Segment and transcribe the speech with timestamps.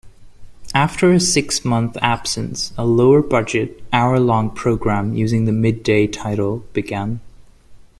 [0.73, 7.19] After a six-month absence, a lower-budget hour-long program using the "Midday" title began.